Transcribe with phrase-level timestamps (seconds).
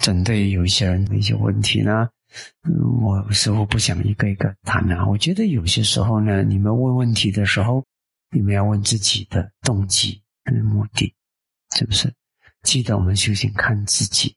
[0.00, 2.08] 针对有一些人的一些问题呢，
[3.02, 5.06] 我似乎不想一个一个谈啊。
[5.06, 7.84] 我觉得有些时候呢，你们问问题的时候，
[8.30, 11.14] 你们要问自己的动机跟目的，
[11.76, 12.12] 是不是？
[12.62, 14.34] 记得我们修行看自己，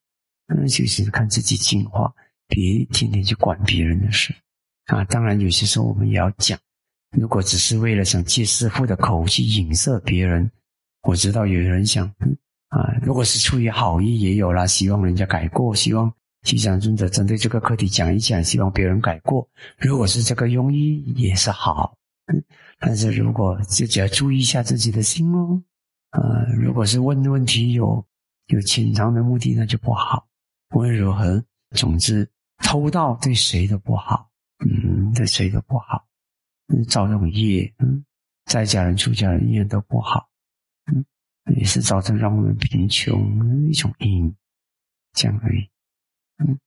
[0.48, 2.14] 嗯，修行看自己进化，
[2.48, 4.36] 别天天去管别人的事
[4.88, 5.04] 啊。
[5.06, 6.60] 当然，有些时候我们也要讲，
[7.18, 10.52] 如果只是为了想借师傅的口去影射别人，
[11.04, 12.14] 我知道有人想
[12.74, 16.12] 啊，如果是出于好意，也有啦，希望人家改过，希望
[16.42, 19.48] 吉祥尊者针对这个课题讲一讲，希望别人改过。
[19.78, 21.96] 如果是这个用意，也是好，
[22.80, 25.62] 但是如果自己要注意一下自己的心哦，
[26.10, 26.22] 啊，
[26.58, 28.06] 如果是问问题有。
[28.48, 30.28] 有潜藏的目的，那就不好。
[30.76, 31.42] 无论如何，
[31.78, 36.06] 总之，偷盗对谁都不好，嗯，对谁都不好。
[36.90, 38.04] 造这种业，嗯，
[38.46, 40.28] 在家人、出家人一样都不好，
[40.94, 41.06] 嗯，
[41.56, 44.34] 也是造成让我们贫穷的一种因，
[45.14, 45.70] 这样而已。
[46.38, 46.58] 嗯，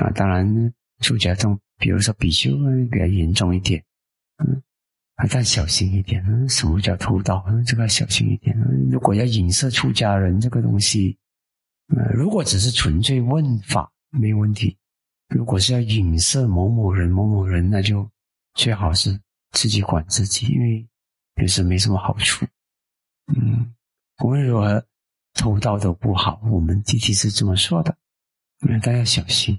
[0.00, 2.50] 啊，当然，出家中，比如说比丘
[2.90, 3.84] 比较严重一点，
[4.38, 4.62] 嗯，
[5.30, 6.24] 但小心一点。
[6.26, 7.44] 嗯，什么叫偷盗？
[7.48, 8.56] 嗯，这个要小心一点。
[8.90, 11.16] 如果要影射出家人这个东西。
[11.88, 14.74] 呃，如果只是纯粹问法没有问题，
[15.28, 18.10] 如果是要影射某某人某某人，那就
[18.54, 19.20] 最好是
[19.50, 20.88] 自己管自己，因为
[21.36, 22.46] 也是没什么好处。
[23.26, 23.74] 嗯，
[24.22, 24.86] 无论如何，
[25.34, 27.96] 偷盗都不好，我们弟弟是这么说的，
[28.60, 29.58] 嗯，大家小心。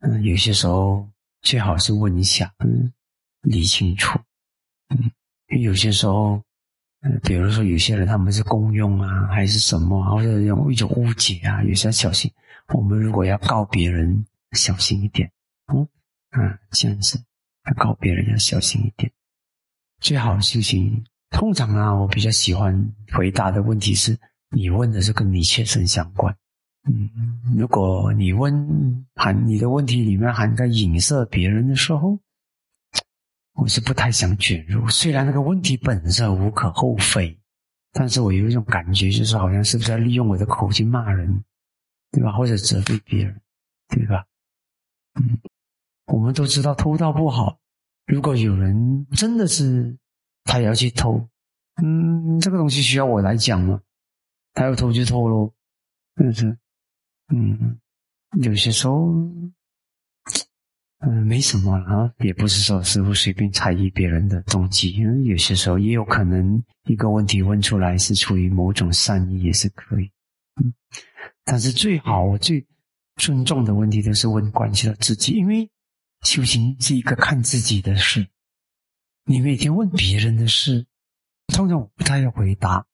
[0.00, 1.08] 嗯，有些时候
[1.42, 2.92] 最好是问一下，嗯，
[3.42, 4.18] 理清楚。
[4.88, 5.10] 嗯，
[5.48, 6.42] 因为有些时候。
[7.22, 12.32] 比如说有些人他们是公用啊，还是什么，或者有一种误解啊，有些小心。
[12.74, 15.30] 我们如果要告别人，小心一点。
[15.72, 15.86] 嗯
[16.30, 17.22] 啊，这样子
[17.66, 19.12] 要告别人要小心一点。
[20.00, 24.18] 最好修行，通常啊，我比较喜欢回答的问题是
[24.50, 26.36] 你问的是跟你切身相关。
[26.88, 27.10] 嗯，
[27.56, 32.18] 如果你问含你的问题里面含在影射别人的时候。
[33.58, 37.40] 我是不太想卷入，虽然那个问题本身无可厚非，
[37.90, 41.42] 但是我有一种感觉，就是好像是不是要利用我的口去骂人，
[42.12, 42.32] 对吧？
[42.32, 43.40] 或者责备别人，
[43.88, 44.26] 对吧？
[45.14, 45.38] 嗯，
[46.08, 47.58] 我们都知道偷盗不好，
[48.04, 49.96] 如果有人真的是
[50.46, 51.28] 他也要去偷，
[51.82, 53.80] 嗯，这个东西需要我来讲吗？
[54.54, 55.52] 他要偷就偷喽，
[56.16, 56.56] 就是？
[57.28, 57.78] 嗯，
[58.42, 59.12] 有些时候。
[61.00, 70.10] 嗯，没什么啊，也不是说师傅随便猜疑别人的动机，因为有些时候也有可能一个问题问出来是出于某种善意，也是可以。
[70.56, 70.72] 嗯，
[71.44, 72.66] 但是最好我最
[73.16, 75.70] 尊重的问题都是问关系到自己，因为
[76.22, 78.26] 修行是一个看自己的事。
[79.28, 80.86] 你每天问别人的事，
[81.48, 82.86] 通常我不太要回答。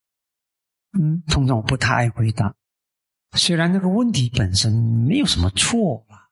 [0.99, 2.55] 嗯，通常我不太爱回答，
[3.37, 6.31] 虽然那个问题本身没有什么错吧。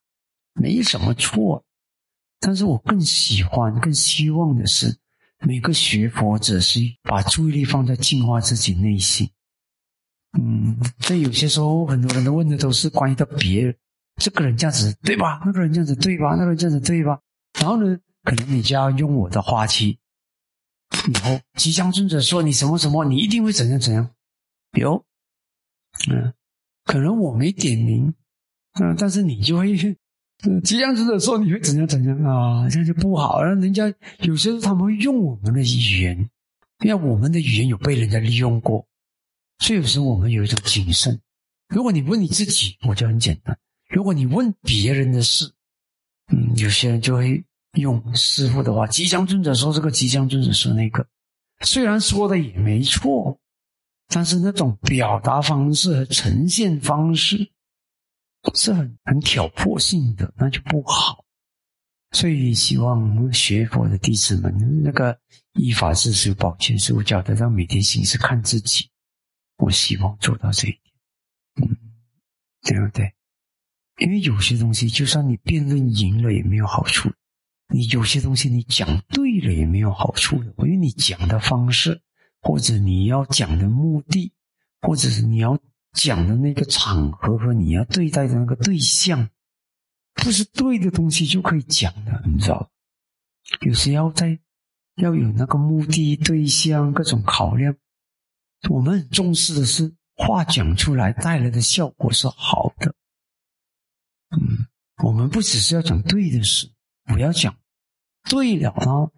[0.53, 1.65] 没什么错，
[2.41, 4.99] 但是我更喜欢、更希望的是，
[5.39, 9.31] 每个学佛者是把注意力放在净化自己内心。
[10.39, 13.77] 嗯，这有些时候很多人都问的都是关于到别人，
[14.17, 15.41] 这个人这样子对吧？
[15.47, 16.31] 那个人这样子对吧？
[16.31, 17.21] 那个人这样子对吧？
[17.61, 19.99] 然后呢，可能你就要用我的话去，
[21.09, 24.11] 以后吉祥尊者说你什么什么，你一定会怎样怎样。
[24.73, 25.05] 有，
[26.11, 26.33] 嗯，
[26.85, 28.15] 可能我没点名，
[28.81, 29.77] 嗯，但是你就会。
[30.65, 32.67] 这样子的时候，你会怎样怎样啊？
[32.71, 33.43] 这样就不好。
[33.43, 36.31] 然后人家有些时候他们会用我们的语言，
[36.83, 38.87] 因为我们的语言有被人家利用过，
[39.59, 41.21] 所以有时候我们有一种谨慎。
[41.69, 43.55] 如果你问你自己，我就很简单；
[43.91, 45.53] 如果你问别人的事，
[46.33, 47.45] 嗯，有些人就会
[47.75, 51.07] 用师傅的话：“吉祥尊者说这个，吉祥尊者说那个。”
[51.65, 53.39] 虽然说的也没错，
[54.09, 57.51] 但是那种表达方式和呈现方式。
[58.55, 61.27] 是很很挑破性的，那就不好。
[62.13, 65.15] 所以希望学佛的弟子们，那个
[65.53, 68.89] 依法治持保全师傅教的，让每天心是看自己。
[69.59, 71.77] 我希望做到这一点，嗯，
[72.63, 73.13] 对不对？
[73.99, 77.11] 因为有些东西，就算你辩论赢了，也没有好处；
[77.71, 80.53] 你有些东西你讲对了，也没有好处的。
[80.59, 82.01] 因为你讲的方式，
[82.41, 84.33] 或者你要讲的目的，
[84.81, 85.59] 或者是你要。
[85.93, 89.29] 讲的那个场合和你要对待的那个对象，
[90.15, 92.71] 不是对的东西就可以讲的，你知道？
[93.63, 94.39] 有时要在
[94.95, 97.75] 要有那个目的、对象各种考量。
[98.69, 102.95] 我们很重视的是话讲出来带来的效果是好的。
[104.31, 104.69] 嗯，
[105.03, 106.71] 我们不只是要讲对的事，
[107.13, 107.53] 我要讲
[108.29, 109.11] 对了呢，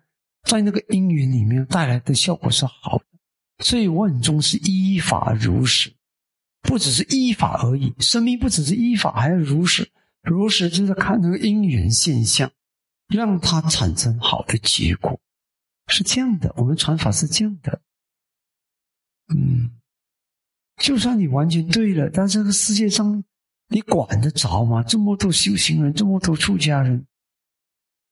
[0.45, 5.93] 在那个因缘里面带来的效果是好的，所以我很重视依法如实。
[6.63, 9.91] 不只是依法而已，生命不只是依法，还要如实。
[10.23, 12.49] 如实就是看那个因缘现象，
[13.09, 15.19] 让它产生好的结果，
[15.89, 16.55] 是这样的。
[16.57, 17.83] 我们传法是这样的。
[19.35, 19.73] 嗯，
[20.77, 23.25] 就算你完全对了，但这个世界上
[23.67, 24.85] 你管得着吗？
[24.85, 27.05] 这么多修行人，这么多出家人，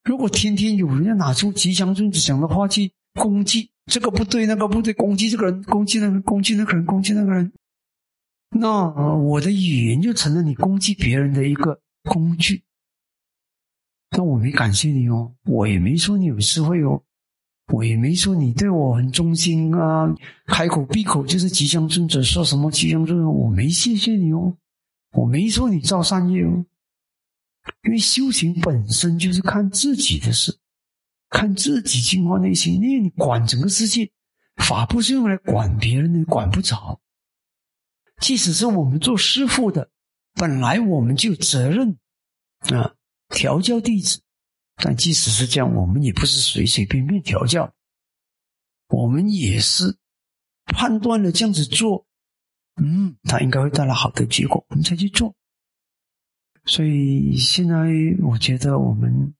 [0.04, 7.52] 如果天天有人要拿出吉祥尊者讲的话去攻击这个不对，那个不对，攻击这个人，攻击那个，攻击那个人，攻击那个人。
[8.52, 12.62] 那我的语言就成了你攻击别人的一个工具。
[14.16, 17.00] 那我没感谢你哦，我也没说你有智慧哦，
[17.72, 20.12] 我也没说你对我很忠心啊，
[20.46, 24.56] 开口闭口就是吉祥尊者说什么吉祥尊者，我没谢谢你哦，
[25.12, 26.64] 我没说你造善业哦，
[27.84, 30.58] 因为修行本身就是看自己的事，
[31.28, 34.10] 看自己净化内心，因为你管整个世界，
[34.56, 37.00] 法不是用来管别人的，管不着。
[38.20, 39.90] 即使是我们做师傅的，
[40.34, 41.98] 本来我们就有责任
[42.72, 42.94] 啊，
[43.28, 44.20] 调教弟子。
[44.82, 47.72] 但即使是这样，我们也不是随随便便调教，
[48.88, 49.98] 我们也是
[50.64, 52.06] 判断了这样子做，
[52.76, 55.34] 嗯，他应该会带来好的结果，我们才去做。
[56.70, 57.74] 所以现在
[58.22, 59.34] 我觉得我们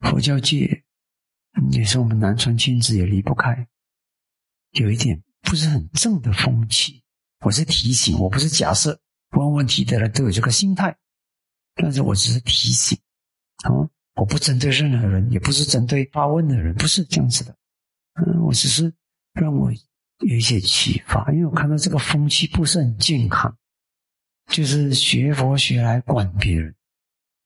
[0.00, 0.82] 佛教界
[1.70, 3.68] 也是我们南传君子也离不开，
[4.70, 7.02] 有一点不是很正的风气。
[7.44, 8.98] 我是提醒，我不是假设
[9.32, 10.96] 问问题的人都有这个心态，
[11.74, 12.98] 但是我只是提醒
[13.64, 13.68] 啊，
[14.14, 17.54] 我不针对任何人，也不是针对发问的人，不是这样子的。
[18.14, 18.90] 嗯，我只是
[19.34, 23.54] 让我有一些启发，因为我看到这个风气不是很健康，
[24.46, 26.74] 就是学佛学来管别人。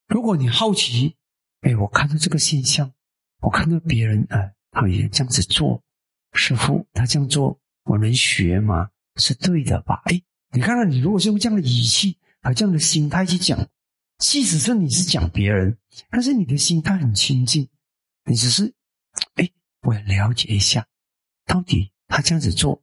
[0.06, 1.16] 如果你好奇，
[1.60, 2.92] 哎，我看到这个现象，
[3.40, 5.82] 我看到别人啊，他也这样子做，
[6.32, 8.90] 师傅他这样做，我能学吗？
[9.16, 10.02] 是对的吧？
[10.04, 13.68] 哎，你看看，你如果是用这样的语气和这样的心态去讲，
[14.18, 15.78] 即使是你是讲别人，
[16.10, 17.68] 但是你的心态很清净，
[18.24, 18.74] 你只是，
[19.34, 19.50] 哎，
[19.82, 20.86] 我要了解一下，
[21.46, 22.82] 到底他这样子做，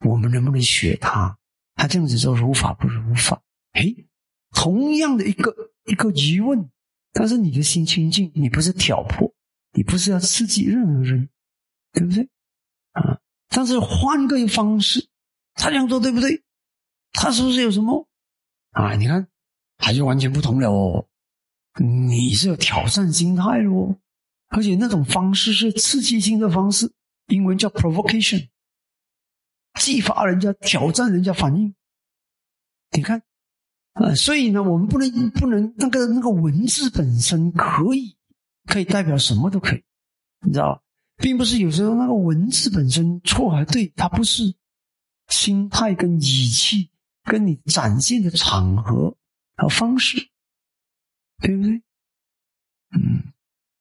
[0.00, 1.38] 我们能不能学他？
[1.74, 3.40] 他这样子做如法不如法？
[3.72, 3.94] 哎，
[4.52, 5.54] 同样的一个
[5.84, 6.70] 一个疑问，
[7.12, 9.32] 但是你的心清净，你不是挑破，
[9.72, 11.28] 你不是要刺激任何人，
[11.92, 12.28] 对不对？
[12.92, 15.08] 啊，但是换个方式。
[15.54, 16.44] 他这样做对不对？
[17.12, 18.08] 他是不是有什么
[18.70, 18.94] 啊？
[18.94, 19.26] 你看，
[19.76, 21.08] 还是完全不同了哦。
[21.80, 23.98] 你是有挑战心态哦，
[24.48, 26.92] 而且那种方式是刺激性的方式，
[27.26, 28.48] 英文叫 provocation，
[29.80, 31.74] 激发人家挑战人家反应。
[32.92, 33.22] 你看，
[33.92, 38.16] 啊，所以呢，我们不能不能那个那个文字本身可以
[38.66, 39.84] 可以代表什么都可以，
[40.46, 40.82] 你知道吧？
[41.16, 44.54] 并不是有时候那个文字本身错还对，它不是。
[45.30, 46.90] 心态跟语气，
[47.22, 49.14] 跟你展现的场合
[49.56, 50.30] 和方式，
[51.42, 51.82] 对不对？
[52.96, 53.34] 嗯，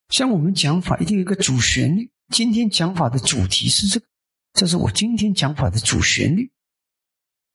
[0.10, 2.12] 像我们讲法一定有一个主旋律。
[2.28, 4.06] 今天讲法的主题是这个，
[4.52, 6.52] 这是我今天讲法的主旋律。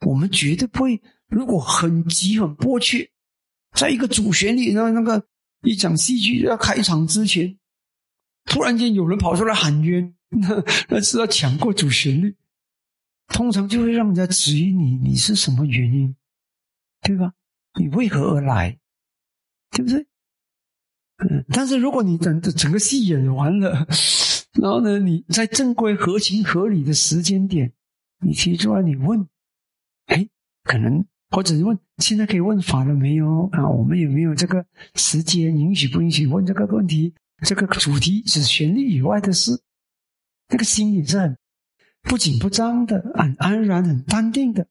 [0.07, 1.03] 我们绝对不会，
[1.33, 3.11] 如果很急很迫切，
[3.75, 5.27] 在一个主旋律那那个
[5.63, 7.59] 一场戏剧要开场之前，
[8.45, 12.37] 突然间有人跑出来喊冤， 那那是要抢过主旋律。
[13.29, 16.15] 通常就会让人家质疑你，你是什么原因，
[17.01, 17.33] 对吧？
[17.81, 18.79] 你为何而来，
[19.71, 20.07] 对不对？
[21.17, 23.87] 嗯，但是如果你等整个戏演完了，
[24.61, 27.73] 然后呢，你在正规、合情、合理的时间点，
[28.19, 29.27] 你提出来，你问，
[30.07, 30.29] 哎，
[30.65, 33.69] 可能或者问，现在可以问法了没有啊？
[33.69, 37.13] 我们有没有这个时间允许不允许问这个问题？
[37.45, 39.61] 这个主题是旋律以外的事，
[40.49, 41.37] 那个心也是很。
[42.03, 44.67] 不紧不张的，很安然、很淡定的，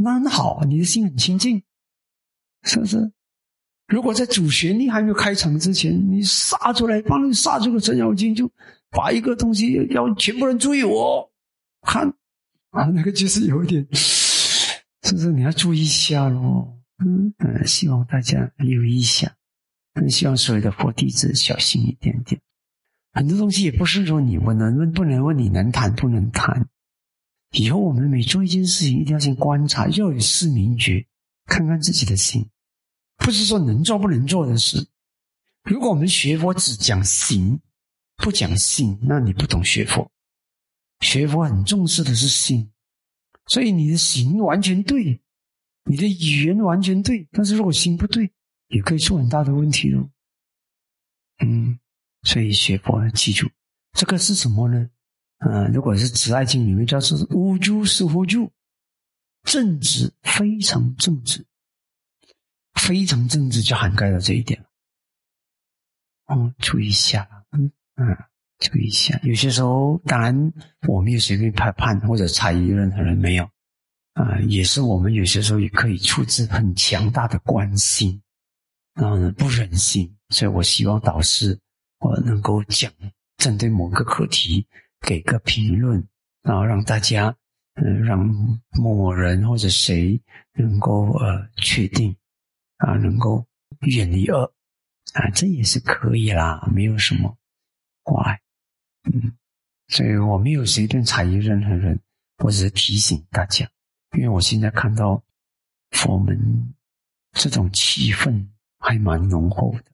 [0.00, 1.62] 那很好，你的心很清净，
[2.62, 3.10] 是不是？
[3.88, 8.48] 如果在主旋律还没有开场之前，你杀出来，帮你杀出个程咬金，就
[8.90, 11.28] 把一个东西要全部人注意我
[11.82, 12.08] 看
[12.70, 13.84] 啊，那个就是有一点，
[15.06, 15.30] 是不是？
[15.30, 16.76] 你要注意一下喽。
[16.98, 19.36] 嗯嗯，希望大家留意一下，
[19.94, 22.40] 很希望所有的佛弟子小心一点点。
[23.12, 26.68] 很多东西也不是说你问能问不能问，你能谈不能谈。
[27.52, 31.06] 以后我们每做一件事情，一定要先观察，要有事明觉，
[31.46, 32.50] 看看自己的心，
[33.16, 34.88] 不是说能做不能做的事。
[35.62, 37.60] 如果我们学佛只讲行，
[38.16, 40.10] 不讲心，那你不懂学佛。
[41.00, 42.70] 学佛很重视的是心，
[43.46, 45.20] 所以你的行完全对，
[45.84, 48.30] 你的语言完全对，但是如果心不对，
[48.68, 50.10] 也可以出很大的问题哦。
[51.38, 51.78] 嗯，
[52.22, 53.48] 所以学佛要记住，
[53.92, 54.90] 这个是什么呢？
[55.38, 58.50] 嗯，如果是《慈爱经》里面叫是“无助是无助”，
[59.44, 61.44] 正直，非常正直，
[62.74, 64.66] 非常正直，就涵盖了这一点了。
[66.34, 68.16] 哦，注意一下，嗯嗯，
[68.58, 69.18] 注意一下。
[69.22, 70.52] 有些时候，当然
[70.88, 73.44] 我没有随便判判或者猜疑任何人，没有
[74.14, 78.22] 啊，也是我们有些时候也可以出自很强大的关心，
[78.94, 81.58] 然后呢不忍心，所以我希望导师
[81.98, 82.92] 我能够讲
[83.36, 84.66] 针对某个课题
[85.00, 86.02] 给个评论，
[86.42, 87.36] 然后让大家
[87.74, 88.18] 嗯让
[88.72, 90.20] 某某人或者谁
[90.54, 92.16] 能够呃确定
[92.78, 93.46] 啊能够
[93.80, 94.52] 远离恶。
[95.12, 97.38] 啊，这也是可以啦，没有什么
[98.02, 98.45] 怪，嗯，
[99.12, 99.36] 嗯
[99.88, 102.00] 所以我没有随便踩疑任何人，
[102.38, 103.70] 我只是提醒大家，
[104.16, 105.22] 因为我现在看到
[105.92, 106.74] 佛门
[107.32, 108.48] 这种气氛
[108.78, 109.84] 还蛮浓厚的，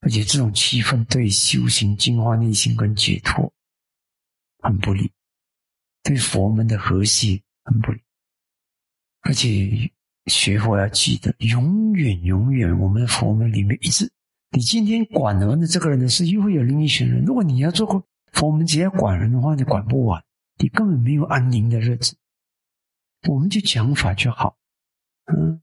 [0.00, 3.50] 而且这种气氛对修行净化内心跟解脱
[4.58, 5.10] 很不利，
[6.02, 8.02] 对佛门的和谐很不利，
[9.22, 9.90] 而且
[10.26, 14.12] 学佛要记得，永远永远，我们佛门里面一直。
[14.50, 17.24] 你今天管人的这个人的事，又会有另一群人。
[17.24, 18.02] 如果你要做个
[18.42, 20.22] 我们只要管人的话，你管不完，
[20.58, 22.16] 你根本没有安宁的日子。
[23.28, 24.56] 我们就讲法就好，
[25.26, 25.60] 嗯，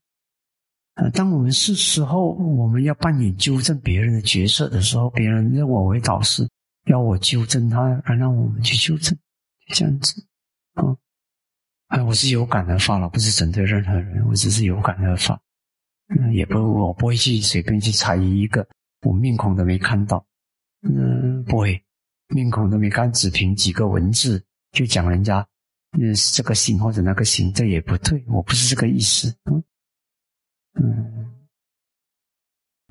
[0.96, 6.50] 啊，当我们是时候我们要扮演纠正别人的角色的时候，别人认我为导师，
[6.86, 9.18] 要我纠正他，而让我们去纠正，
[9.70, 10.26] 这样子，
[10.74, 10.84] 啊，
[11.88, 15.40] 啊，我是有感而发了，不是针对任何人，我只是有感而发。
[16.10, 18.68] 嗯，也不，我不会去随便去猜疑一个
[19.04, 20.26] 我面孔都没看到，
[20.82, 21.82] 嗯，不会，
[22.28, 25.48] 面孔都没看，只凭几个文字就讲人家，
[25.92, 29.64] 嗯，这个行或者那个行，这也不对，我不是这个意思，嗯，
[30.74, 31.48] 嗯，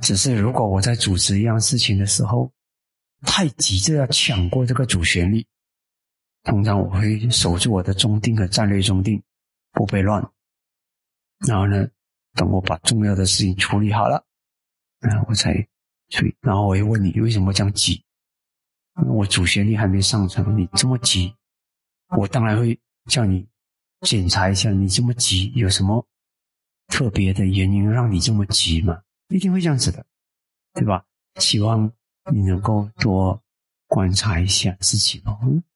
[0.02, 2.52] 只是如果我在组织一样事情的时候，
[3.22, 5.46] 太急着要抢过这个主旋律，
[6.44, 9.22] 通常我会守住我的中定和战略中定，
[9.72, 10.30] 不被乱，
[11.46, 11.88] 然后呢？
[12.34, 14.24] 等我把重要的事情处理好了，
[15.00, 15.52] 然后，我才
[16.08, 16.34] 去。
[16.40, 18.02] 然后我又问你为什么这样急？
[19.06, 21.34] 我主旋律还没上成，你这么急，
[22.16, 23.46] 我当然会叫你
[24.00, 26.06] 检查一下，你这么急有什么
[26.88, 29.02] 特别的原因让你这么急吗？
[29.28, 30.04] 一定会这样子的，
[30.74, 31.04] 对吧？
[31.40, 31.90] 希望
[32.30, 33.42] 你能够多
[33.86, 35.62] 观察一下自己哦。